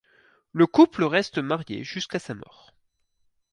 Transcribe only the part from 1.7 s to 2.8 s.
jusqu'à sa mort.